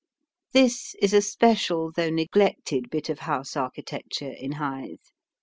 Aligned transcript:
This 0.51 0.95
is 0.99 1.13
a 1.13 1.21
special 1.21 1.91
though 1.91 2.09
neglected 2.09 2.89
bit 2.89 3.07
of 3.07 3.19
house 3.19 3.55
architecture 3.55 4.31
in 4.35 4.53
Hythe. 4.53 4.97